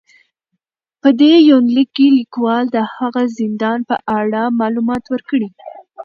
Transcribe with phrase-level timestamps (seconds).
[1.01, 5.49] په دې يونليک کې ليکوال د هغه زندان په اړه معلومات ور کړي